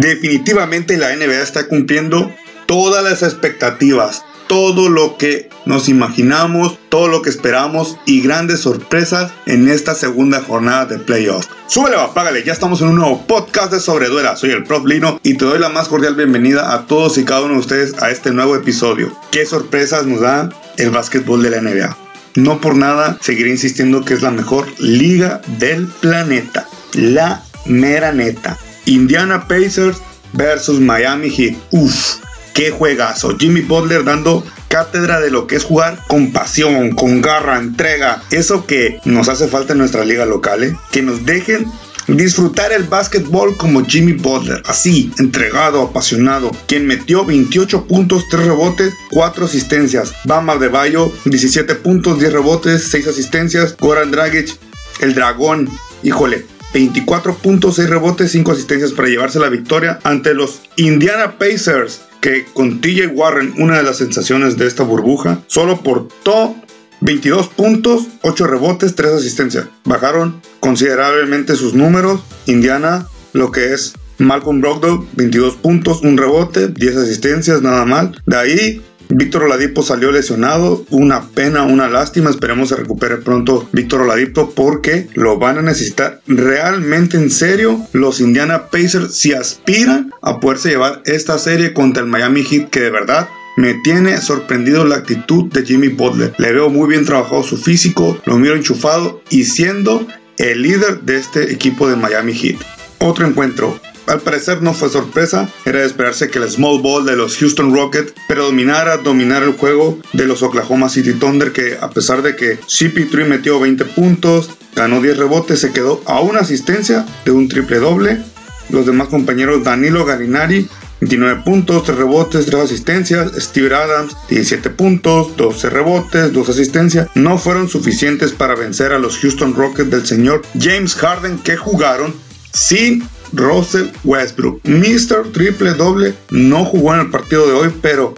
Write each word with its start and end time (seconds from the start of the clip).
Definitivamente 0.00 0.96
la 0.96 1.12
NBA 1.16 1.42
está 1.42 1.66
cumpliendo 1.66 2.32
todas 2.66 3.02
las 3.02 3.24
expectativas, 3.24 4.24
todo 4.46 4.88
lo 4.88 5.18
que 5.18 5.50
nos 5.66 5.88
imaginamos, 5.88 6.78
todo 6.88 7.08
lo 7.08 7.20
que 7.20 7.30
esperamos 7.30 7.96
y 8.06 8.20
grandes 8.20 8.60
sorpresas 8.60 9.32
en 9.46 9.68
esta 9.68 9.96
segunda 9.96 10.40
jornada 10.40 10.86
de 10.86 11.00
playoffs. 11.00 11.48
Súbele, 11.66 11.96
apágale, 11.96 12.44
ya 12.44 12.52
estamos 12.52 12.80
en 12.80 12.90
un 12.90 12.94
nuevo 12.94 13.26
podcast 13.26 13.72
de 13.72 13.80
Sobreduela. 13.80 14.36
Soy 14.36 14.50
el 14.50 14.62
Prof 14.62 14.86
Lino 14.86 15.18
y 15.24 15.34
te 15.34 15.44
doy 15.44 15.58
la 15.58 15.68
más 15.68 15.88
cordial 15.88 16.14
bienvenida 16.14 16.74
a 16.74 16.86
todos 16.86 17.18
y 17.18 17.24
cada 17.24 17.40
uno 17.40 17.54
de 17.54 17.60
ustedes 17.60 18.00
a 18.00 18.12
este 18.12 18.30
nuevo 18.30 18.54
episodio. 18.54 19.12
¿Qué 19.32 19.46
sorpresas 19.46 20.06
nos 20.06 20.20
da 20.20 20.48
el 20.76 20.90
básquetbol 20.90 21.42
de 21.42 21.50
la 21.50 21.60
NBA? 21.60 21.96
No 22.36 22.60
por 22.60 22.76
nada 22.76 23.18
seguiré 23.20 23.50
insistiendo 23.50 24.04
que 24.04 24.14
es 24.14 24.22
la 24.22 24.30
mejor 24.30 24.68
liga 24.78 25.40
del 25.58 25.88
planeta. 25.88 26.68
La 26.92 27.42
mera 27.66 28.12
neta. 28.12 28.56
Indiana 28.86 29.46
Pacers 29.48 29.98
versus 30.32 30.80
Miami 30.80 31.30
Heat. 31.30 31.56
Uf, 31.70 32.16
qué 32.54 32.70
juegazo. 32.70 33.36
Jimmy 33.38 33.60
Butler 33.60 34.04
dando 34.04 34.44
cátedra 34.68 35.20
de 35.20 35.30
lo 35.30 35.46
que 35.46 35.56
es 35.56 35.64
jugar 35.64 35.98
con 36.08 36.32
pasión, 36.32 36.90
con 36.92 37.20
garra, 37.20 37.58
entrega. 37.58 38.22
Eso 38.30 38.66
que 38.66 39.00
nos 39.04 39.28
hace 39.28 39.48
falta 39.48 39.72
en 39.72 39.78
nuestra 39.78 40.04
liga 40.04 40.26
local. 40.26 40.64
¿eh? 40.64 40.76
Que 40.92 41.02
nos 41.02 41.24
dejen 41.24 41.66
disfrutar 42.08 42.72
el 42.72 42.84
básquetbol 42.84 43.56
como 43.56 43.84
Jimmy 43.84 44.12
Butler, 44.12 44.62
así, 44.66 45.12
entregado, 45.18 45.82
apasionado, 45.82 46.50
quien 46.66 46.86
metió 46.86 47.24
28 47.24 47.86
puntos, 47.86 48.24
3 48.30 48.46
rebotes, 48.46 48.94
4 49.10 49.44
asistencias. 49.44 50.14
Bama 50.24 50.56
de 50.56 50.68
Bayo, 50.68 51.12
17 51.26 51.74
puntos, 51.76 52.18
10 52.18 52.32
rebotes, 52.32 52.90
6 52.90 53.08
asistencias. 53.08 53.76
Goran 53.78 54.10
Dragic, 54.10 54.56
el 55.00 55.14
dragón, 55.14 55.68
híjole, 56.02 56.46
24 56.72 57.36
puntos, 57.36 57.76
6 57.76 57.88
rebotes, 57.88 58.32
5 58.32 58.52
asistencias 58.52 58.92
para 58.92 59.08
llevarse 59.08 59.38
la 59.38 59.48
victoria 59.48 59.98
ante 60.04 60.34
los 60.34 60.62
Indiana 60.76 61.38
Pacers, 61.38 62.02
que 62.20 62.44
con 62.52 62.80
TJ 62.80 63.08
Warren, 63.08 63.54
una 63.58 63.78
de 63.78 63.82
las 63.82 63.98
sensaciones 63.98 64.56
de 64.56 64.66
esta 64.66 64.82
burbuja, 64.82 65.40
solo 65.46 65.80
portó 65.82 66.54
22 67.00 67.48
puntos, 67.48 68.08
8 68.22 68.46
rebotes, 68.46 68.94
3 68.94 69.12
asistencias. 69.12 69.66
Bajaron 69.84 70.40
considerablemente 70.60 71.54
sus 71.56 71.74
números. 71.74 72.22
Indiana, 72.46 73.06
lo 73.32 73.52
que 73.52 73.72
es 73.72 73.94
Malcolm 74.18 74.60
Brogdon, 74.60 75.06
22 75.12 75.56
puntos, 75.56 76.00
1 76.02 76.20
rebote, 76.20 76.68
10 76.68 76.96
asistencias, 76.96 77.62
nada 77.62 77.84
mal. 77.84 78.20
De 78.26 78.36
ahí 78.36 78.82
Víctor 79.10 79.44
Oladipo 79.44 79.82
salió 79.82 80.12
lesionado, 80.12 80.84
una 80.90 81.28
pena, 81.30 81.62
una 81.62 81.88
lástima, 81.88 82.30
esperemos 82.30 82.68
se 82.68 82.76
recupere 82.76 83.16
pronto 83.16 83.68
Víctor 83.72 84.02
Oladipo 84.02 84.50
porque 84.50 85.08
lo 85.14 85.38
van 85.38 85.58
a 85.58 85.62
necesitar 85.62 86.20
realmente 86.26 87.16
en 87.16 87.30
serio 87.30 87.80
los 87.92 88.20
Indiana 88.20 88.66
Pacers 88.70 89.14
si 89.14 89.32
aspiran 89.32 90.12
a 90.20 90.40
poderse 90.40 90.70
llevar 90.70 91.02
esta 91.06 91.38
serie 91.38 91.72
contra 91.72 92.02
el 92.02 92.08
Miami 92.08 92.42
Heat 92.42 92.68
que 92.68 92.80
de 92.80 92.90
verdad 92.90 93.28
me 93.56 93.74
tiene 93.82 94.20
sorprendido 94.20 94.84
la 94.84 94.96
actitud 94.96 95.46
de 95.46 95.64
Jimmy 95.64 95.88
Butler. 95.88 96.32
Le 96.38 96.52
veo 96.52 96.68
muy 96.68 96.88
bien 96.88 97.04
trabajado 97.04 97.42
su 97.42 97.56
físico, 97.56 98.16
lo 98.24 98.38
miro 98.38 98.54
enchufado 98.54 99.20
y 99.30 99.44
siendo 99.44 100.06
el 100.36 100.62
líder 100.62 101.00
de 101.00 101.18
este 101.18 101.52
equipo 101.52 101.88
de 101.88 101.96
Miami 101.96 102.34
Heat. 102.34 102.56
Otro 103.00 103.26
encuentro, 103.26 103.80
al 104.08 104.20
parecer 104.20 104.62
no 104.62 104.74
fue 104.74 104.88
sorpresa, 104.88 105.48
era 105.64 105.80
de 105.80 105.86
esperarse 105.86 106.28
que 106.28 106.38
el 106.38 106.50
small 106.50 106.80
ball 106.80 107.04
de 107.04 107.16
los 107.16 107.36
Houston 107.36 107.74
Rockets 107.74 108.14
predominara, 108.26 108.96
dominar 108.96 109.42
el 109.42 109.52
juego 109.52 109.98
de 110.12 110.26
los 110.26 110.42
Oklahoma 110.42 110.88
City 110.88 111.12
Thunder 111.12 111.52
que 111.52 111.76
a 111.80 111.90
pesar 111.90 112.22
de 112.22 112.36
que 112.36 112.58
CP3 112.60 113.26
metió 113.26 113.60
20 113.60 113.84
puntos, 113.86 114.50
ganó 114.74 115.00
10 115.00 115.16
rebotes, 115.18 115.60
se 115.60 115.72
quedó 115.72 116.02
a 116.06 116.20
una 116.20 116.40
asistencia 116.40 117.06
de 117.24 117.30
un 117.30 117.48
triple 117.48 117.78
doble. 117.78 118.22
Los 118.70 118.86
demás 118.86 119.08
compañeros 119.08 119.64
Danilo 119.64 120.04
Galinari 120.04 120.68
29 121.00 121.42
puntos, 121.44 121.84
3 121.84 121.96
rebotes, 121.96 122.46
3 122.46 122.62
asistencias. 122.62 123.32
Steve 123.36 123.74
Adams, 123.74 124.16
17 124.28 124.70
puntos, 124.70 125.36
12 125.36 125.70
rebotes, 125.70 126.32
2 126.32 126.48
asistencias. 126.48 127.08
No 127.14 127.38
fueron 127.38 127.68
suficientes 127.68 128.32
para 128.32 128.54
vencer 128.54 128.92
a 128.92 128.98
los 128.98 129.18
Houston 129.18 129.54
Rockets 129.54 129.90
del 129.90 130.06
señor 130.06 130.42
James 130.58 130.94
Harden 130.94 131.38
que 131.38 131.56
jugaron 131.56 132.14
sin 132.52 133.06
Russell 133.32 133.88
Westbrook. 134.04 134.60
Mr. 134.64 135.32
Triple 135.32 135.74
Doble 135.74 136.14
no 136.30 136.64
jugó 136.64 136.94
en 136.94 137.00
el 137.00 137.10
partido 137.10 137.46
de 137.46 137.52
hoy, 137.52 137.74
pero 137.82 138.14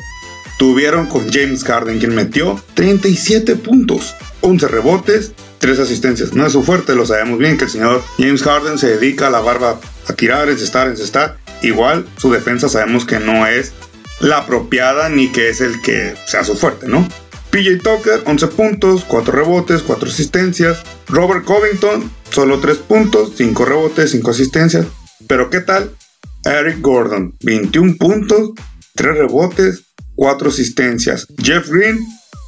tuvieron 0.59 1.07
con 1.07 1.31
James 1.33 1.65
Harden, 1.65 1.99
quien 1.99 2.15
metió 2.15 2.63
37 2.75 3.57
puntos, 3.57 4.15
11 4.43 4.69
rebotes, 4.69 5.33
3 5.59 5.79
asistencias. 5.79 6.33
No 6.35 6.47
es 6.47 6.53
su 6.53 6.63
fuerte, 6.63 6.95
lo 6.95 7.07
sabemos 7.07 7.39
bien 7.39 7.57
que 7.57 7.65
el 7.65 7.71
señor 7.71 8.03
James 8.19 8.43
Harden 8.43 8.79
se 8.79 8.89
dedica 8.89 9.29
a 9.29 9.31
la 9.31 9.41
barba 9.41 9.81
a 10.07 10.13
tirar, 10.13 10.49
encestar, 10.49 10.89
encestar. 10.89 11.39
Igual 11.63 12.07
su 12.17 12.31
defensa 12.31 12.69
sabemos 12.69 13.05
que 13.05 13.19
no 13.19 13.47
es 13.47 13.73
la 14.21 14.39
apropiada 14.39 15.09
ni 15.09 15.33
que 15.33 15.49
es 15.49 15.61
el 15.61 15.81
que 15.83 16.15
sea 16.27 16.45
su 16.45 16.55
fuerte, 16.55 16.89
¿no? 16.89 17.09
PJ 17.51 17.79
Tucker, 17.83 18.23
11 18.27 18.47
puntos, 18.49 19.05
4 19.07 19.33
rebotes, 19.33 19.83
4 19.83 20.09
asistencias. 20.09 20.83
Robert 21.09 21.45
Covington, 21.45 22.11
solo 22.31 22.61
3 22.61 22.77
puntos, 22.79 23.33
5 23.37 23.65
rebotes, 23.65 24.13
5 24.13 24.31
asistencias. 24.31 24.87
Pero 25.27 25.51
¿qué 25.51 25.61
tal? 25.61 25.91
Eric 26.45 26.81
Gordon, 26.81 27.35
21 27.43 27.97
puntos, 27.99 28.51
3 28.95 29.19
rebotes, 29.19 29.85
4 30.17 30.49
asistencias. 30.49 31.27
Jeff 31.43 31.69
Green, 31.69 31.99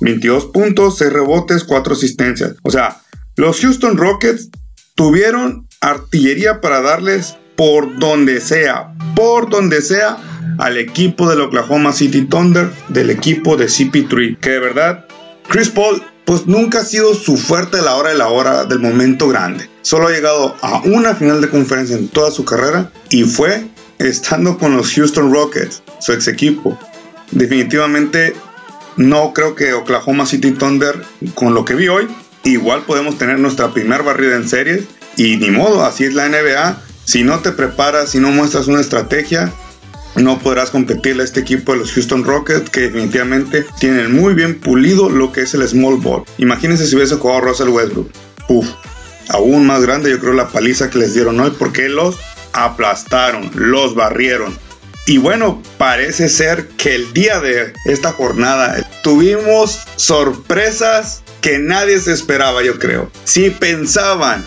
22 0.01 0.47
puntos, 0.47 0.99
6 0.99 1.13
rebotes, 1.13 1.65
4 1.65 1.95
asistencias. 1.95 2.55
O 2.63 2.71
sea, 2.71 3.01
los 3.37 3.61
Houston 3.61 3.97
Rockets 3.97 4.51
tuvieron 4.95 5.69
artillería 5.81 6.61
para 6.61 6.81
darles 6.81 7.37
por 7.57 7.99
donde 7.99 8.41
sea, 8.41 8.95
por 9.15 9.51
donde 9.51 9.83
sea 9.83 10.19
al 10.59 10.77
equipo 10.79 11.29
del 11.29 11.41
Oklahoma 11.41 11.93
City 11.93 12.23
Thunder, 12.23 12.71
del 12.89 13.11
equipo 13.11 13.57
de 13.57 13.67
CP3, 13.67 14.39
que 14.39 14.51
de 14.51 14.59
verdad 14.59 15.07
Chris 15.49 15.69
Paul 15.71 16.03
pues 16.25 16.47
nunca 16.47 16.81
ha 16.81 16.85
sido 16.85 17.15
su 17.15 17.37
fuerte 17.37 17.79
a 17.79 17.83
la 17.83 17.97
hora 17.97 18.11
de 18.11 18.19
la 18.19 18.29
hora 18.29 18.65
del 18.65 18.79
momento 18.79 19.29
grande. 19.29 19.69
Solo 19.83 20.09
ha 20.09 20.13
llegado 20.13 20.57
a 20.63 20.81
una 20.85 21.15
final 21.15 21.41
de 21.41 21.49
conferencia 21.49 21.97
en 21.97 22.09
toda 22.09 22.31
su 22.31 22.45
carrera 22.45 22.91
y 23.11 23.25
fue 23.25 23.67
estando 23.99 24.59
con 24.59 24.77
los 24.77 24.93
Houston 24.95 25.33
Rockets, 25.33 25.83
su 26.01 26.13
ex 26.13 26.29
equipo. 26.29 26.79
Definitivamente 27.31 28.35
no 28.97 29.33
creo 29.33 29.55
que 29.55 29.73
Oklahoma 29.73 30.27
City 30.27 30.53
Thunder, 30.53 31.03
con 31.35 31.55
lo 31.55 31.65
que 31.65 31.75
vi 31.75 31.89
hoy, 31.89 32.09
igual 32.45 32.83
podemos 32.83 33.19
tener 33.19 33.39
nuestra 33.39 33.73
primera 33.73 34.03
barrida 34.03 34.37
en 34.37 34.49
series 34.49 34.85
y 35.17 35.37
ni 35.37 35.51
modo, 35.51 35.85
así 35.85 36.05
es 36.05 36.15
la 36.15 36.29
NBA. 36.29 36.81
Si 37.05 37.25
no 37.25 37.41
te 37.41 37.53
preparas, 37.53 38.11
si 38.11 38.19
no 38.19 38.31
muestras 38.31 38.69
una 38.69 38.81
estrategia, 38.81 39.53
no 40.15 40.39
podrás 40.39 40.71
competirle 40.71 41.23
a 41.23 41.25
este 41.25 41.41
equipo 41.41 41.73
de 41.73 41.79
los 41.79 41.93
Houston 41.93 42.25
Rockets 42.25 42.71
que 42.71 42.83
definitivamente 42.83 43.67
tienen 43.81 44.15
muy 44.15 44.35
bien 44.35 44.61
pulido 44.61 45.09
lo 45.09 45.33
que 45.33 45.43
es 45.43 45.55
el 45.55 45.67
small 45.67 45.97
ball. 45.97 46.25
Imagínense 46.39 46.87
si 46.87 46.97
hubiese 46.97 47.17
jugado 47.17 47.41
Russell 47.41 47.69
Westbrook. 47.69 48.11
Uf, 48.49 48.69
aún 49.33 49.67
más 49.67 49.83
grande 49.83 50.11
yo 50.11 50.21
creo 50.21 50.33
la 50.33 50.49
paliza 50.49 50.91
que 50.91 50.99
les 50.99 51.15
dieron 51.15 51.41
hoy 51.41 51.53
porque 51.59 51.89
los 51.89 52.19
aplastaron, 52.53 53.51
los 53.55 53.95
barrieron. 53.95 54.57
Y 55.07 55.19
bueno, 55.19 55.61
parece 55.79 56.29
ser 56.29 56.69
que 56.69 56.95
el 56.95 57.13
día 57.13 57.41
de 57.41 57.73
esta 57.87 58.13
jornada 58.13 58.89
tuvimos 59.03 59.81
sorpresas 59.97 61.23
que 61.41 61.59
nadie 61.59 61.99
se 61.99 62.13
esperaba, 62.13 62.63
yo 62.63 62.79
creo. 62.79 63.11
Si 63.25 63.51
pensaban 63.51 64.45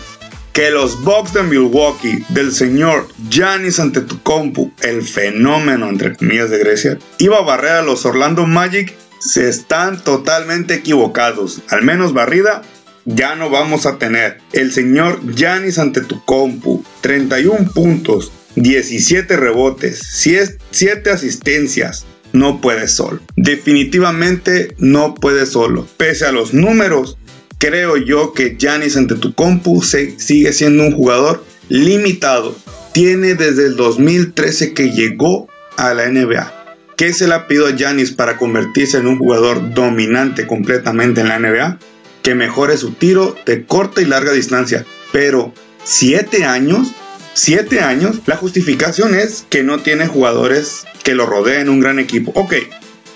que 0.54 0.70
los 0.70 1.02
Bucks 1.02 1.34
de 1.34 1.42
Milwaukee 1.42 2.24
del 2.30 2.50
señor 2.50 3.06
Giannis 3.28 3.78
Antetokounmpo, 3.78 4.70
el 4.80 5.02
fenómeno 5.02 5.90
entre 5.90 6.16
comillas 6.16 6.48
de 6.48 6.58
Grecia, 6.58 6.98
iba 7.18 7.36
a 7.36 7.42
barrer 7.42 7.72
a 7.72 7.82
los 7.82 8.06
Orlando 8.06 8.46
Magic, 8.46 8.94
se 9.20 9.50
están 9.50 10.02
totalmente 10.02 10.72
equivocados. 10.72 11.60
Al 11.68 11.82
menos 11.82 12.14
barrida 12.14 12.62
ya 13.06 13.36
no 13.36 13.48
vamos 13.48 13.86
a 13.86 13.98
tener. 13.98 14.38
El 14.52 14.72
señor 14.72 15.20
Giannis 15.34 15.78
Antetokounmpo, 15.78 16.84
31 17.00 17.70
puntos, 17.72 18.32
17 18.56 19.36
rebotes, 19.36 20.00
7 20.10 21.10
asistencias. 21.10 22.04
No 22.32 22.60
puede 22.60 22.88
solo. 22.88 23.20
Definitivamente 23.36 24.74
no 24.78 25.14
puede 25.14 25.46
solo. 25.46 25.86
Pese 25.96 26.26
a 26.26 26.32
los 26.32 26.52
números, 26.52 27.16
creo 27.58 27.96
yo 27.96 28.34
que 28.34 28.56
Giannis 28.58 28.96
Antetokounmpo 28.96 29.82
sigue 29.82 30.52
siendo 30.52 30.82
un 30.82 30.92
jugador 30.92 31.44
limitado. 31.68 32.54
Tiene 32.92 33.34
desde 33.34 33.66
el 33.66 33.76
2013 33.76 34.74
que 34.74 34.90
llegó 34.90 35.48
a 35.76 35.94
la 35.94 36.08
NBA. 36.10 36.52
¿Qué 36.96 37.12
se 37.12 37.28
le 37.28 37.34
ha 37.34 37.46
pedido 37.46 37.66
a 37.66 37.76
Giannis 37.76 38.10
para 38.10 38.38
convertirse 38.38 38.98
en 38.98 39.06
un 39.06 39.18
jugador 39.18 39.74
dominante 39.74 40.46
completamente 40.46 41.20
en 41.20 41.28
la 41.28 41.38
NBA? 41.38 41.78
Que 42.26 42.34
mejore 42.34 42.76
su 42.76 42.90
tiro 42.90 43.36
de 43.46 43.66
corta 43.66 44.02
y 44.02 44.04
larga 44.04 44.32
distancia. 44.32 44.84
Pero 45.12 45.54
7 45.84 46.44
años, 46.44 46.88
7 47.34 47.82
años, 47.82 48.16
la 48.26 48.36
justificación 48.36 49.14
es 49.14 49.46
que 49.48 49.62
no 49.62 49.78
tiene 49.78 50.08
jugadores 50.08 50.86
que 51.04 51.14
lo 51.14 51.26
rodeen 51.26 51.68
un 51.68 51.78
gran 51.78 52.00
equipo. 52.00 52.32
Ok, 52.34 52.54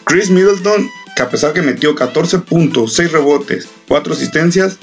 Chris 0.05 0.31
Middleton 0.31 0.89
que 1.17 1.23
a 1.23 1.29
pesar 1.29 1.53
que 1.53 1.61
metió 1.61 1.97
14 1.97 2.39
puntos, 2.39 2.93
6 2.95 3.11
rebotes, 3.11 3.67
4 3.89 4.13
asistencias, 4.13 4.79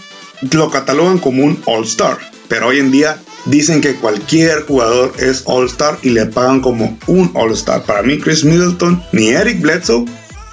lo 0.52 0.70
catalogan 0.70 1.20
como 1.20 1.46
un 1.46 1.64
All-Star. 1.66 2.18
Pero 2.50 2.68
hoy 2.68 2.80
en 2.80 2.92
día 2.92 3.22
dicen 3.46 3.80
que 3.80 3.96
cualquier 3.96 4.64
jugador 4.64 5.14
es 5.20 5.44
All-Star 5.46 6.00
y 6.02 6.10
le 6.10 6.26
pagan 6.26 6.60
como 6.60 7.00
un 7.08 7.32
All-Star. 7.34 7.84
Para 7.84 8.04
mí, 8.04 8.20
Chris 8.20 8.44
Middleton 8.44 9.02
ni 9.14 9.30
Eric 9.30 9.62
Bledsoe 9.62 10.04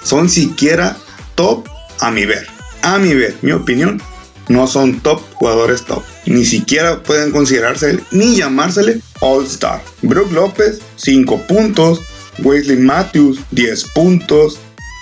son 0.01 0.29
siquiera 0.29 0.95
top 1.35 1.67
a 1.99 2.09
mi 2.09 2.25
ver. 2.25 2.54
A 2.85 2.99
mi 2.99 3.15
ver, 3.15 3.35
mi 3.41 3.51
opinión, 3.51 3.99
no 4.47 4.67
son 4.67 4.99
top 4.99 5.19
jugadores 5.33 5.85
top. 5.85 6.03
Ni 6.27 6.45
siquiera 6.45 7.01
pueden 7.01 7.31
considerarse 7.31 7.99
ni 8.11 8.35
llamársele 8.35 9.01
All-Star. 9.21 9.81
Brook 10.03 10.31
López, 10.31 10.81
5 10.97 11.47
puntos. 11.47 12.01
Wesley 12.43 12.77
Matthews, 12.77 13.39
10 13.49 13.85
puntos. 13.95 14.59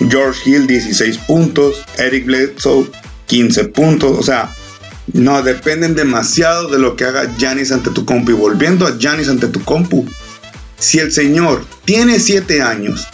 George 0.09 0.49
Hill, 0.49 0.65
16 0.65 1.17
puntos. 1.27 1.83
Eric 1.97 2.25
Bledsoe, 2.25 2.89
15 3.25 3.65
puntos. 3.65 4.17
O 4.17 4.23
sea, 4.23 4.49
no 5.11 5.41
dependen 5.43 5.93
demasiado 5.93 6.69
de 6.69 6.79
lo 6.79 6.95
que 6.95 7.03
haga 7.03 7.29
Janis 7.37 7.73
ante 7.73 7.89
tu 7.89 8.05
compu. 8.05 8.31
Y 8.31 8.35
volviendo 8.35 8.87
a 8.87 8.95
Janis 8.97 9.27
ante 9.27 9.49
tu 9.49 9.61
compu, 9.61 10.07
si 10.79 10.99
el 10.99 11.11
señor 11.11 11.65
tiene 11.83 12.21
7 12.21 12.61
años, 12.61 13.07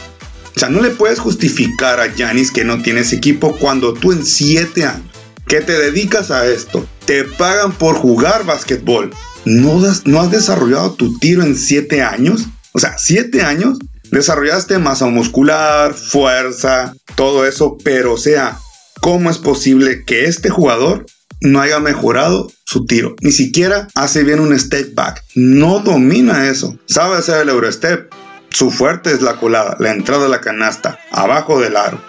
o 0.60 0.64
sea, 0.64 0.68
no 0.68 0.82
le 0.82 0.90
puedes 0.90 1.20
justificar 1.20 2.02
a 2.02 2.12
Janis 2.12 2.52
que 2.52 2.66
no 2.66 2.82
tienes 2.82 3.14
equipo 3.14 3.56
cuando 3.56 3.94
tú 3.94 4.12
en 4.12 4.26
7 4.26 4.84
años 4.84 5.06
que 5.48 5.62
te 5.62 5.72
dedicas 5.72 6.32
a 6.32 6.46
esto, 6.48 6.86
te 7.06 7.24
pagan 7.24 7.72
por 7.72 7.96
jugar 7.96 8.46
básquetbol, 8.46 9.10
¿no, 9.46 9.82
no 10.04 10.20
has 10.20 10.32
desarrollado 10.32 10.96
tu 10.96 11.18
tiro 11.18 11.44
en 11.44 11.56
7 11.56 12.02
años? 12.02 12.48
O 12.74 12.80
sea, 12.80 12.98
7 12.98 13.42
años, 13.42 13.80
desarrollaste 14.12 14.80
masa 14.80 15.06
muscular, 15.06 15.94
fuerza, 15.94 16.94
todo 17.16 17.46
eso, 17.46 17.78
pero 17.82 18.16
o 18.16 18.18
sea, 18.18 18.60
¿cómo 19.00 19.30
es 19.30 19.38
posible 19.38 20.04
que 20.04 20.26
este 20.26 20.50
jugador 20.50 21.06
no 21.40 21.62
haya 21.62 21.80
mejorado 21.80 22.52
su 22.66 22.86
tiro? 22.86 23.16
Ni 23.22 23.32
siquiera 23.32 23.88
hace 23.96 24.26
bien 24.26 24.42
un 24.42 24.60
step 24.60 24.94
back, 24.94 25.24
no 25.36 25.80
domina 25.80 26.50
eso, 26.50 26.78
sabe 26.86 27.16
hacer 27.16 27.44
el 27.44 27.48
Eurostep. 27.48 28.09
Su 28.50 28.72
fuerte 28.72 29.12
es 29.12 29.22
la 29.22 29.38
colada, 29.38 29.76
la 29.80 29.92
entrada 29.92 30.24
de 30.24 30.30
la 30.30 30.42
canasta, 30.42 31.00
abajo 31.12 31.60
del 31.60 31.78
aro. 31.78 32.02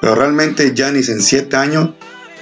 Pero 0.00 0.14
realmente 0.14 0.74
Janis 0.76 1.08
en 1.08 1.22
7 1.22 1.56
años 1.56 1.90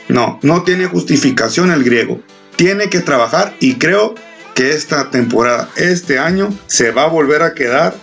no, 0.09 0.39
no 0.43 0.63
tiene 0.63 0.87
justificación 0.87 1.71
el 1.71 1.85
griego. 1.85 2.21
Tiene 2.57 2.89
que 2.89 3.01
trabajar 3.01 3.55
y 3.61 3.75
creo 3.75 4.15
que 4.55 4.73
esta 4.73 5.11
temporada, 5.11 5.69
este 5.77 6.19
año, 6.19 6.49
se 6.67 6.91
va 6.91 7.05
a 7.05 7.09
volver 7.09 7.43
a 7.43 7.55
quedar 7.55 7.95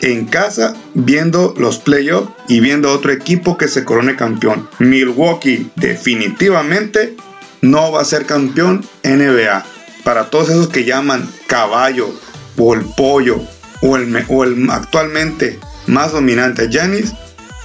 en 0.00 0.26
casa 0.26 0.74
viendo 0.94 1.54
los 1.56 1.78
playoffs 1.78 2.30
y 2.48 2.60
viendo 2.60 2.92
otro 2.92 3.12
equipo 3.12 3.56
que 3.56 3.68
se 3.68 3.84
corone 3.84 4.16
campeón. 4.16 4.68
Milwaukee 4.78 5.70
definitivamente 5.76 7.16
no 7.62 7.92
va 7.92 8.02
a 8.02 8.04
ser 8.04 8.26
campeón 8.26 8.86
NBA. 9.02 9.64
Para 10.04 10.30
todos 10.30 10.50
esos 10.50 10.68
que 10.68 10.84
llaman 10.84 11.28
caballo 11.46 12.10
o 12.56 12.74
el 12.74 12.82
pollo 12.96 13.40
o 13.82 13.96
el, 13.96 14.24
o 14.28 14.44
el 14.44 14.70
actualmente 14.70 15.58
más 15.86 16.12
dominante 16.12 16.68
Janis, 16.70 17.12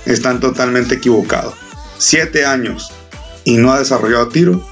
están 0.06 0.40
totalmente 0.40 0.96
equivocados. 0.96 1.54
Siete 1.98 2.46
años 2.46 2.92
y 3.44 3.58
no 3.58 3.72
ha 3.72 3.80
desarrollado 3.80 4.30
tiro, 4.30 4.66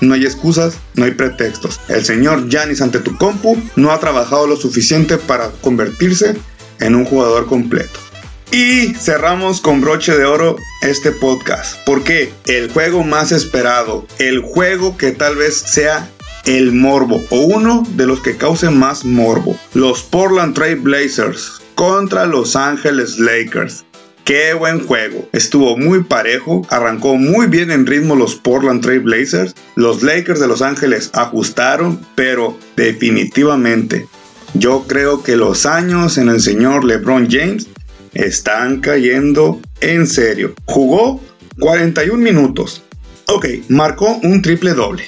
no 0.00 0.14
hay 0.14 0.24
excusas, 0.24 0.74
no 0.94 1.04
hay 1.04 1.12
pretextos. 1.12 1.80
El 1.88 2.04
señor 2.04 2.48
Giannis 2.48 2.80
ante 2.80 3.00
tu 3.00 3.16
compu 3.16 3.60
no 3.76 3.92
ha 3.92 4.00
trabajado 4.00 4.46
lo 4.46 4.56
suficiente 4.56 5.18
para 5.18 5.50
convertirse 5.60 6.36
en 6.78 6.94
un 6.94 7.04
jugador 7.04 7.46
completo. 7.46 7.98
Y 8.50 8.94
cerramos 8.94 9.60
con 9.60 9.80
broche 9.80 10.16
de 10.16 10.24
oro 10.24 10.56
este 10.82 11.12
podcast. 11.12 11.76
Porque 11.86 12.32
el 12.46 12.72
juego 12.72 13.04
más 13.04 13.30
esperado, 13.30 14.06
el 14.18 14.40
juego 14.40 14.96
que 14.96 15.12
tal 15.12 15.36
vez 15.36 15.56
sea 15.56 16.10
el 16.44 16.72
morbo 16.72 17.22
o 17.30 17.40
uno 17.40 17.86
de 17.96 18.06
los 18.06 18.20
que 18.20 18.36
causen 18.36 18.78
más 18.78 19.04
morbo. 19.04 19.58
Los 19.74 20.02
Portland 20.02 20.54
Trail 20.54 20.76
Blazers 20.76 21.60
contra 21.74 22.26
Los 22.26 22.56
Angeles 22.56 23.18
Lakers. 23.18 23.84
Qué 24.24 24.54
buen 24.54 24.86
juego. 24.86 25.28
Estuvo 25.32 25.76
muy 25.76 26.04
parejo. 26.04 26.66
Arrancó 26.70 27.16
muy 27.16 27.46
bien 27.46 27.70
en 27.70 27.86
ritmo 27.86 28.14
los 28.14 28.36
Portland 28.36 28.82
Trail 28.82 29.00
Blazers. 29.00 29.54
Los 29.74 30.02
Lakers 30.02 30.40
de 30.40 30.48
Los 30.48 30.62
Ángeles 30.62 31.10
ajustaron, 31.14 32.00
pero 32.14 32.56
definitivamente 32.76 34.06
yo 34.54 34.84
creo 34.86 35.22
que 35.22 35.36
los 35.36 35.66
años 35.66 36.18
en 36.18 36.28
el 36.28 36.40
señor 36.40 36.84
LeBron 36.84 37.28
James 37.30 37.68
están 38.14 38.80
cayendo 38.80 39.60
en 39.80 40.06
serio. 40.06 40.54
Jugó 40.64 41.20
41 41.58 42.16
minutos. 42.18 42.82
Ok, 43.26 43.46
marcó 43.68 44.18
un 44.22 44.42
triple 44.42 44.74
doble. 44.74 45.04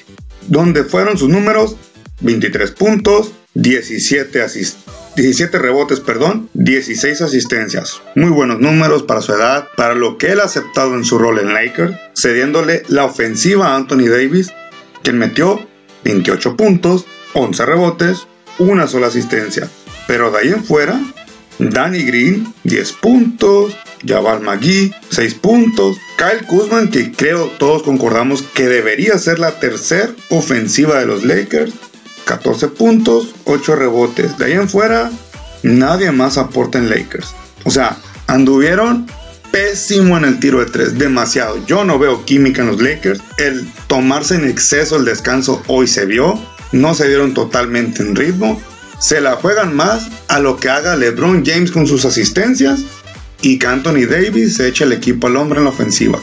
Donde 0.49 0.85
fueron 0.85 1.19
sus 1.19 1.29
números 1.29 1.77
23 2.21 2.71
puntos, 2.73 3.33
17 3.55 4.43
asistencias 4.43 4.93
17 5.15 5.59
rebotes, 5.59 6.01
perdón, 6.01 6.49
16 6.55 7.21
asistencias. 7.21 8.01
Muy 8.15 8.31
buenos 8.31 8.61
números 8.61 9.03
para 9.03 9.21
su 9.21 9.35
edad, 9.35 9.69
para 9.77 9.95
lo 9.95 10.17
que 10.17 10.33
él 10.33 10.41
ha 10.41 10.45
aceptado 10.45 10.95
en 10.95 11.05
su 11.05 11.19
rol 11.19 11.39
en 11.39 11.53
Lakers, 11.53 11.95
cediéndole 12.17 12.83
la 12.89 13.05
ofensiva 13.05 13.69
a 13.69 13.77
Anthony 13.77 14.09
Davis, 14.09 14.53
quien 15.03 15.19
metió 15.19 15.69
28 16.05 16.57
puntos, 16.57 17.05
11 17.35 17.67
rebotes, 17.67 18.27
una 18.59 18.87
sola 18.87 19.09
asistencia. 19.09 19.69
Pero 20.07 20.31
de 20.31 20.39
ahí 20.39 20.49
en 20.49 20.65
fuera, 20.65 20.99
Danny 21.59 22.05
Green, 22.05 22.55
10 22.65 22.93
puntos, 22.95 23.77
Jabal 24.07 24.41
McGee, 24.41 24.93
6 25.11 25.35
puntos, 25.35 25.99
Kyle 26.17 26.47
Kuzman, 26.47 26.91
que 26.91 27.13
creo 27.13 27.47
todos 27.59 27.83
concordamos 27.83 28.43
que 28.43 28.67
debería 28.67 29.19
ser 29.19 29.39
la 29.39 29.59
tercera 29.59 30.11
ofensiva 30.31 30.99
de 30.99 31.07
los 31.07 31.25
Lakers, 31.25 31.73
14 32.25 32.69
puntos, 32.69 33.35
8 33.45 33.77
rebotes. 33.77 34.39
De 34.39 34.47
ahí 34.47 34.53
en 34.53 34.69
fuera, 34.69 35.11
nadie 35.63 36.13
más 36.13 36.39
aporta 36.39 36.79
en 36.79 36.91
Lakers. 36.91 37.35
O 37.65 37.71
sea, 37.71 37.97
anduvieron 38.27 39.07
pésimo 39.51 40.17
en 40.17 40.25
el 40.25 40.41
tiro 40.41 40.61
de 40.61 40.67
3, 40.67 40.99
demasiado. 40.99 41.65
Yo 41.67 41.85
no 41.85 41.99
veo 41.99 42.25
química 42.25 42.63
en 42.63 42.69
los 42.69 42.81
Lakers. 42.81 43.21
El 43.39 43.71
tomarse 43.87 44.35
en 44.35 44.49
exceso 44.49 44.97
el 44.97 45.05
descanso 45.05 45.63
hoy 45.67 45.87
se 45.87 46.07
vio. 46.07 46.41
No 46.73 46.95
se 46.95 47.07
vieron 47.07 47.35
totalmente 47.35 48.03
en 48.03 48.17
ritmo. 48.17 48.61
Se 48.99 49.21
la 49.21 49.33
juegan 49.35 49.75
más 49.77 50.09
a 50.29 50.39
lo 50.39 50.57
que 50.57 50.71
haga 50.71 50.97
LeBron 50.97 51.45
James 51.45 51.71
con 51.71 51.87
sus 51.87 52.05
asistencias 52.05 52.85
y 53.43 53.59
que 53.59 53.67
Anthony 53.67 54.07
Davis 54.09 54.57
se 54.57 54.69
eche 54.69 54.85
el 54.85 54.93
equipo 54.93 55.27
al 55.27 55.37
hombre 55.37 55.59
en 55.59 55.65
la 55.65 55.71
ofensiva. 55.71 56.21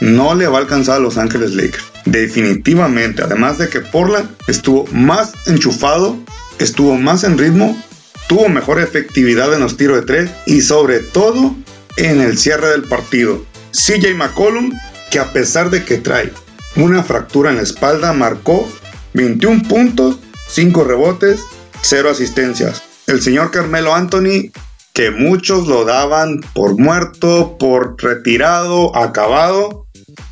No 0.00 0.34
le 0.34 0.46
va 0.46 0.58
a 0.58 0.60
alcanzar 0.62 0.96
a 0.96 1.00
Los 1.00 1.18
Ángeles 1.18 1.52
Lakers. 1.54 1.84
Definitivamente, 2.06 3.22
además 3.22 3.58
de 3.58 3.68
que 3.68 3.80
Portland 3.80 4.30
estuvo 4.48 4.86
más 4.92 5.32
enchufado, 5.46 6.16
estuvo 6.58 6.96
más 6.96 7.24
en 7.24 7.36
ritmo, 7.36 7.80
tuvo 8.28 8.48
mejor 8.48 8.80
efectividad 8.80 9.52
en 9.52 9.60
los 9.60 9.76
tiros 9.76 10.00
de 10.00 10.06
tres 10.06 10.30
y 10.46 10.62
sobre 10.62 11.00
todo 11.00 11.54
en 11.96 12.20
el 12.20 12.38
cierre 12.38 12.68
del 12.68 12.84
partido. 12.84 13.44
CJ 13.72 14.14
McCollum, 14.14 14.72
que 15.10 15.18
a 15.18 15.32
pesar 15.32 15.70
de 15.70 15.84
que 15.84 15.98
trae 15.98 16.32
una 16.76 17.02
fractura 17.02 17.50
en 17.50 17.56
la 17.56 17.62
espalda, 17.62 18.12
marcó 18.12 18.70
21 19.14 19.62
puntos, 19.64 20.18
5 20.48 20.84
rebotes, 20.84 21.40
0 21.82 22.10
asistencias. 22.10 22.82
El 23.06 23.20
señor 23.20 23.50
Carmelo 23.50 23.94
Anthony, 23.94 24.50
que 24.92 25.10
muchos 25.10 25.66
lo 25.66 25.84
daban 25.84 26.40
por 26.54 26.78
muerto, 26.78 27.56
por 27.58 28.02
retirado, 28.02 28.96
acabado, 28.96 29.86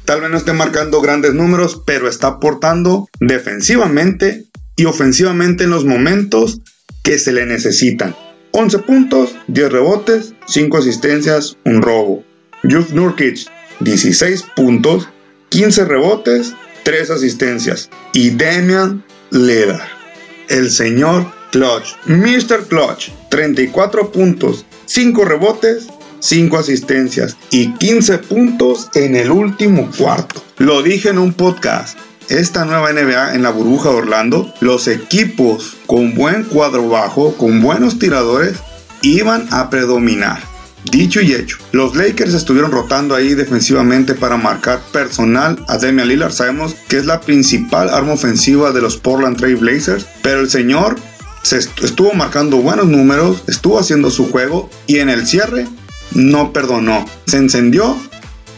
Tal 0.08 0.22
vez 0.22 0.30
no 0.30 0.38
esté 0.38 0.54
marcando 0.54 1.02
grandes 1.02 1.34
números, 1.34 1.82
pero 1.84 2.08
está 2.08 2.28
aportando 2.28 3.08
defensivamente 3.20 4.46
y 4.74 4.86
ofensivamente 4.86 5.64
en 5.64 5.70
los 5.70 5.84
momentos 5.84 6.62
que 7.02 7.18
se 7.18 7.30
le 7.30 7.44
necesitan. 7.44 8.16
11 8.52 8.78
puntos, 8.78 9.36
10 9.48 9.70
rebotes, 9.70 10.34
5 10.46 10.78
asistencias, 10.78 11.58
un 11.66 11.82
robo. 11.82 12.24
Yuf 12.62 12.92
Nurkic, 12.92 13.50
16 13.80 14.44
puntos, 14.56 15.10
15 15.50 15.84
rebotes, 15.84 16.54
3 16.84 17.10
asistencias. 17.10 17.90
Y 18.14 18.30
Damian 18.30 19.04
Lillard, 19.30 19.82
el 20.48 20.70
señor 20.70 21.26
Clutch, 21.50 21.94
Mr. 22.06 22.66
Clutch, 22.68 23.10
34 23.30 24.12
puntos, 24.12 24.64
5 24.86 25.24
rebotes, 25.24 25.86
5 26.20 26.58
asistencias 26.58 27.36
y 27.50 27.72
15 27.74 28.18
puntos 28.18 28.88
en 28.94 29.16
el 29.16 29.30
último 29.30 29.90
cuarto. 29.96 30.42
Lo 30.58 30.82
dije 30.82 31.10
en 31.10 31.18
un 31.18 31.32
podcast. 31.32 31.98
Esta 32.28 32.66
nueva 32.66 32.92
NBA 32.92 33.34
en 33.34 33.42
la 33.42 33.50
burbuja 33.50 33.88
de 33.88 33.96
Orlando, 33.96 34.52
los 34.60 34.86
equipos 34.86 35.76
con 35.86 36.14
buen 36.14 36.44
cuadro 36.44 36.88
bajo, 36.88 37.34
con 37.38 37.62
buenos 37.62 37.98
tiradores, 37.98 38.58
iban 39.00 39.46
a 39.50 39.70
predominar. 39.70 40.42
Dicho 40.84 41.20
y 41.20 41.32
hecho, 41.32 41.58
los 41.72 41.96
Lakers 41.96 42.34
estuvieron 42.34 42.70
rotando 42.70 43.14
ahí 43.14 43.34
defensivamente 43.34 44.14
para 44.14 44.36
marcar 44.36 44.80
personal 44.92 45.58
a 45.68 45.76
Damian 45.76 46.08
Lillard. 46.08 46.32
Sabemos 46.32 46.76
que 46.88 46.98
es 46.98 47.06
la 47.06 47.20
principal 47.20 47.88
arma 47.88 48.12
ofensiva 48.12 48.72
de 48.72 48.80
los 48.80 48.96
Portland 48.96 49.36
Trail 49.36 49.56
Blazers, 49.56 50.06
pero 50.22 50.40
el 50.40 50.50
señor 50.50 50.96
se 51.48 51.56
estuvo 51.56 52.12
marcando 52.12 52.58
buenos 52.58 52.88
números, 52.88 53.42
estuvo 53.46 53.78
haciendo 53.78 54.10
su 54.10 54.30
juego 54.30 54.68
y 54.86 54.98
en 54.98 55.08
el 55.08 55.26
cierre 55.26 55.66
no 56.12 56.52
perdonó, 56.52 57.06
se 57.26 57.38
encendió 57.38 57.96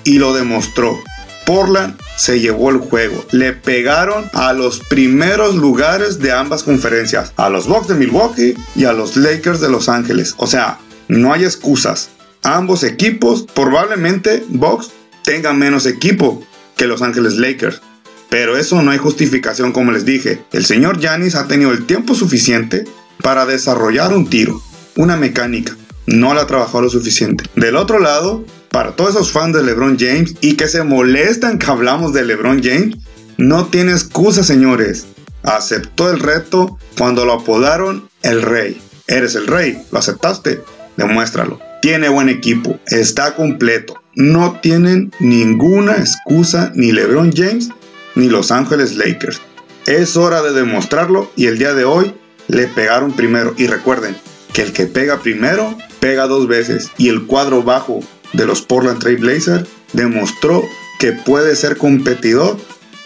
y 0.02 0.18
lo 0.18 0.34
demostró. 0.34 0.98
Portland 1.46 1.96
se 2.16 2.40
llevó 2.40 2.70
el 2.70 2.78
juego. 2.78 3.24
Le 3.30 3.52
pegaron 3.52 4.28
a 4.32 4.52
los 4.52 4.80
primeros 4.80 5.54
lugares 5.54 6.18
de 6.18 6.32
ambas 6.32 6.64
conferencias, 6.64 7.32
a 7.36 7.48
los 7.48 7.68
Bucks 7.68 7.88
de 7.88 7.94
Milwaukee 7.94 8.54
y 8.74 8.84
a 8.84 8.92
los 8.92 9.16
Lakers 9.16 9.60
de 9.60 9.70
Los 9.70 9.88
Ángeles. 9.88 10.34
O 10.36 10.48
sea, 10.48 10.78
no 11.06 11.32
hay 11.32 11.44
excusas. 11.44 12.10
Ambos 12.42 12.82
equipos, 12.82 13.46
probablemente 13.54 14.44
Bucks 14.48 14.90
tenga 15.22 15.52
menos 15.52 15.86
equipo 15.86 16.42
que 16.76 16.88
Los 16.88 17.02
Ángeles 17.02 17.34
Lakers. 17.34 17.82
Pero 18.30 18.56
eso 18.56 18.80
no 18.80 18.92
hay 18.92 18.98
justificación 18.98 19.72
como 19.72 19.92
les 19.92 20.06
dije. 20.06 20.42
El 20.52 20.64
señor 20.64 21.00
Yanis 21.00 21.34
ha 21.34 21.48
tenido 21.48 21.72
el 21.72 21.84
tiempo 21.84 22.14
suficiente 22.14 22.84
para 23.22 23.44
desarrollar 23.44 24.14
un 24.14 24.30
tiro, 24.30 24.62
una 24.96 25.16
mecánica. 25.16 25.76
No 26.06 26.32
la 26.32 26.46
trabajó 26.46 26.80
lo 26.80 26.88
suficiente. 26.88 27.44
Del 27.56 27.76
otro 27.76 27.98
lado, 27.98 28.44
para 28.70 28.92
todos 28.92 29.10
esos 29.10 29.32
fans 29.32 29.54
de 29.54 29.64
LeBron 29.64 29.98
James 29.98 30.36
y 30.40 30.54
que 30.54 30.68
se 30.68 30.84
molestan 30.84 31.58
que 31.58 31.66
hablamos 31.66 32.12
de 32.12 32.24
LeBron 32.24 32.62
James, 32.62 32.96
no 33.36 33.66
tiene 33.66 33.92
excusa, 33.92 34.44
señores. 34.44 35.06
Aceptó 35.42 36.10
el 36.10 36.20
reto 36.20 36.78
cuando 36.96 37.24
lo 37.24 37.32
apodaron 37.32 38.08
el 38.22 38.42
rey. 38.42 38.80
Eres 39.08 39.34
el 39.34 39.48
rey, 39.48 39.82
lo 39.90 39.98
aceptaste, 39.98 40.62
demuéstralo. 40.96 41.58
Tiene 41.82 42.08
buen 42.08 42.28
equipo, 42.28 42.78
está 42.86 43.34
completo. 43.34 44.00
No 44.14 44.60
tienen 44.60 45.12
ninguna 45.18 45.96
excusa 45.96 46.72
ni 46.74 46.92
LeBron 46.92 47.32
James 47.34 47.70
ni 48.14 48.28
Los 48.28 48.50
Ángeles 48.50 48.96
Lakers. 48.96 49.40
Es 49.86 50.16
hora 50.16 50.42
de 50.42 50.52
demostrarlo 50.52 51.30
y 51.36 51.46
el 51.46 51.58
día 51.58 51.74
de 51.74 51.84
hoy 51.84 52.14
le 52.48 52.66
pegaron 52.68 53.12
primero. 53.12 53.54
Y 53.56 53.66
recuerden 53.66 54.16
que 54.52 54.62
el 54.62 54.72
que 54.72 54.86
pega 54.86 55.20
primero 55.20 55.76
pega 56.00 56.26
dos 56.26 56.48
veces. 56.48 56.90
Y 56.98 57.08
el 57.08 57.26
cuadro 57.26 57.62
bajo 57.62 58.00
de 58.32 58.46
los 58.46 58.62
Portland 58.62 59.00
Trail 59.00 59.18
Blazers 59.18 59.68
demostró 59.92 60.64
que 60.98 61.12
puede 61.12 61.56
ser 61.56 61.76
competidor 61.76 62.58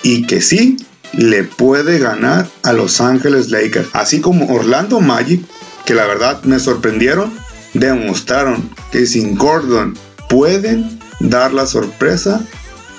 y 0.03 0.27
que 0.27 0.41
sí 0.41 0.77
le 1.13 1.45
puede 1.45 1.99
ganar 1.99 2.47
a 2.63 2.73
Los 2.73 3.01
Ángeles 3.01 3.51
Lakers. 3.51 3.89
Así 3.93 4.21
como 4.21 4.53
Orlando 4.53 5.01
Magic, 5.01 5.45
que 5.85 5.95
la 5.95 6.07
verdad 6.07 6.43
me 6.43 6.59
sorprendieron, 6.59 7.33
demostraron 7.73 8.71
que 8.91 9.07
sin 9.07 9.37
Gordon 9.37 9.97
pueden 10.29 10.99
dar 11.21 11.53
la 11.53 11.67
sorpresa 11.67 12.45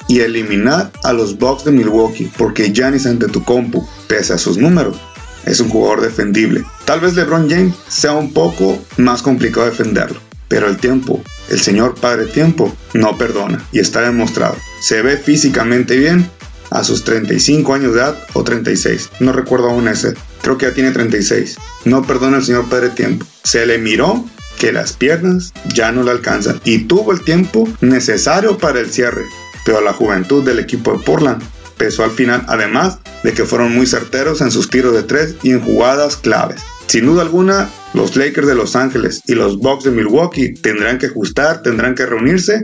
y 0.08 0.20
eliminar 0.20 0.92
a 1.04 1.14
los 1.14 1.38
Bucks 1.38 1.66
de 1.66 1.72
Milwaukee, 1.72 2.32
porque 2.38 2.72
Giannis 2.72 3.06
Antetokounmpo, 3.06 3.88
pese 4.08 4.34
a 4.34 4.38
sus 4.38 4.58
números, 4.58 4.98
es 5.46 5.60
un 5.60 5.70
jugador 5.70 6.02
defendible. 6.02 6.64
Tal 6.86 7.00
vez 7.00 7.16
LeBron 7.16 7.50
James 7.50 7.76
sea 7.88 8.14
un 8.14 8.34
poco 8.34 8.80
más 8.98 9.22
complicado 9.22 9.66
defenderlo, 9.68 10.20
pero 10.48 10.68
el 10.68 10.78
tiempo, 10.78 11.24
el 11.50 11.60
señor 11.60 11.96
Padre 11.96 12.26
Tiempo, 12.26 12.76
no 12.94 13.18
perdona 13.18 13.64
y 13.72 13.80
está 13.80 14.02
demostrado. 14.02 14.56
Se 14.82 15.02
ve 15.02 15.18
físicamente 15.18 15.98
bien 15.98 16.30
a 16.72 16.84
sus 16.84 17.04
35 17.04 17.74
años 17.74 17.94
de 17.94 18.00
edad 18.00 18.18
o 18.34 18.44
36, 18.44 19.12
no 19.20 19.32
recuerdo 19.32 19.70
aún 19.70 19.88
ese, 19.88 20.16
creo 20.42 20.58
que 20.58 20.66
ya 20.66 20.74
tiene 20.74 20.92
36. 20.92 21.58
No 21.86 22.06
perdona 22.06 22.38
el 22.38 22.44
señor 22.44 22.68
Padre 22.70 22.90
Tiempo. 22.90 23.26
Se 23.44 23.66
le 23.66 23.78
miró 23.78 24.26
que 24.60 24.72
las 24.72 24.94
piernas 24.94 25.54
ya 25.74 25.92
no 25.92 26.04
le 26.04 26.12
alcanzan 26.12 26.62
y 26.64 26.80
tuvo 26.86 27.12
el 27.12 27.24
tiempo 27.24 27.68
necesario 27.82 28.58
para 28.58 28.80
el 28.80 28.90
cierre 28.90 29.24
pero 29.66 29.82
la 29.82 29.92
juventud 29.92 30.46
del 30.46 30.60
equipo 30.60 30.94
de 30.94 31.04
Portland 31.04 31.44
pesó 31.76 32.06
al 32.06 32.12
final, 32.12 32.46
además 32.48 33.00
de 33.24 33.34
que 33.34 33.44
fueron 33.44 33.74
muy 33.74 33.86
certeros 33.86 34.40
en 34.40 34.52
sus 34.52 34.70
tiros 34.70 34.94
de 34.94 35.04
tres 35.04 35.36
y 35.44 35.52
en 35.52 35.62
jugadas 35.62 36.16
claves. 36.16 36.62
Sin 36.88 37.08
duda 37.08 37.24
alguna, 37.24 37.70
los 37.94 38.16
Lakers 38.16 38.48
de 38.48 38.56
Los 38.56 38.76
Ángeles 38.76 39.22
y 39.26 39.34
los 39.34 39.58
Bucks 39.58 39.84
de 39.84 39.92
Milwaukee 39.92 40.54
tendrán 40.54 41.00
que 41.00 41.08
ajustar, 41.08 41.64
tendrán 41.64 41.96
que 41.96 42.06
reunirse 42.06 42.64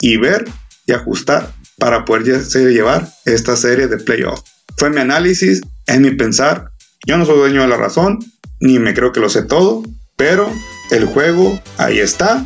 y 0.00 0.18
ver 0.18 0.44
y 0.86 0.92
ajustar 0.92 1.52
para 1.78 2.04
poder 2.04 2.44
llevar 2.44 3.08
esta 3.24 3.56
serie 3.56 3.88
de 3.88 3.96
playoffs. 3.96 4.44
Fue 4.76 4.90
mi 4.90 5.00
análisis, 5.00 5.62
es 5.86 6.00
mi 6.00 6.10
pensar. 6.12 6.70
Yo 7.06 7.16
no 7.16 7.24
soy 7.24 7.38
dueño 7.38 7.62
de 7.62 7.68
la 7.68 7.76
razón, 7.76 8.18
ni 8.60 8.78
me 8.78 8.94
creo 8.94 9.12
que 9.12 9.20
lo 9.20 9.28
sé 9.28 9.42
todo, 9.42 9.82
pero 10.16 10.52
el 10.90 11.06
juego 11.06 11.60
ahí 11.78 11.98
está. 11.98 12.44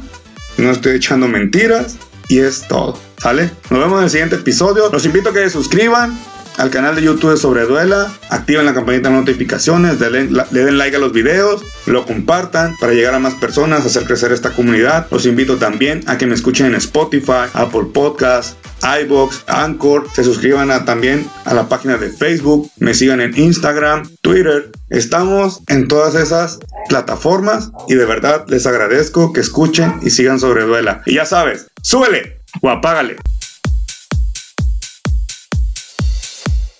No 0.56 0.70
estoy 0.70 0.96
echando 0.96 1.28
mentiras 1.28 1.96
y 2.28 2.40
es 2.40 2.66
todo. 2.68 2.98
¿Sale? 3.18 3.50
Nos 3.70 3.80
vemos 3.80 3.98
en 3.98 4.04
el 4.04 4.10
siguiente 4.10 4.36
episodio. 4.36 4.90
Los 4.92 5.04
invito 5.06 5.30
a 5.30 5.32
que 5.32 5.40
se 5.40 5.50
suscriban 5.50 6.18
al 6.58 6.70
canal 6.70 6.94
de 6.96 7.02
YouTube 7.02 7.32
de 7.32 7.36
Sobre 7.36 7.66
Duela, 7.66 8.10
activen 8.30 8.64
la 8.64 8.74
campanita 8.74 9.10
de 9.10 9.16
notificaciones, 9.16 10.00
le 10.00 10.10
den 10.10 10.78
like 10.78 10.96
a 10.96 10.98
los 10.98 11.12
videos, 11.12 11.62
lo 11.86 12.06
compartan 12.06 12.74
para 12.80 12.94
llegar 12.94 13.14
a 13.14 13.18
más 13.18 13.34
personas, 13.34 13.84
hacer 13.84 14.04
crecer 14.04 14.32
esta 14.32 14.50
comunidad. 14.50 15.06
Los 15.10 15.26
invito 15.26 15.56
también 15.56 16.02
a 16.06 16.16
que 16.16 16.26
me 16.26 16.34
escuchen 16.34 16.66
en 16.66 16.74
Spotify, 16.76 17.50
Apple 17.52 17.88
Podcasts, 17.92 18.56
iBox, 19.02 19.44
Anchor, 19.46 20.06
se 20.14 20.24
suscriban 20.24 20.84
también 20.84 21.26
a 21.44 21.54
la 21.54 21.68
página 21.68 21.96
de 21.96 22.10
Facebook, 22.10 22.70
me 22.78 22.94
sigan 22.94 23.20
en 23.20 23.36
Instagram, 23.36 24.08
Twitter. 24.20 24.70
Estamos 24.90 25.62
en 25.68 25.88
todas 25.88 26.14
esas 26.14 26.58
plataformas 26.88 27.70
y 27.88 27.94
de 27.94 28.04
verdad 28.04 28.44
les 28.48 28.66
agradezco 28.66 29.32
que 29.32 29.40
escuchen 29.40 29.94
y 30.02 30.10
sigan 30.10 30.38
sobre 30.38 30.64
Duela. 30.64 31.02
Y 31.06 31.14
ya 31.14 31.24
sabes, 31.24 31.68
súbele 31.86 32.42
o 32.60 32.68
apágale. 32.68 33.16